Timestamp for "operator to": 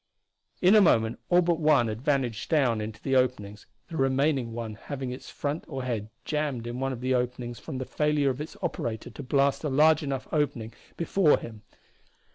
8.63-9.21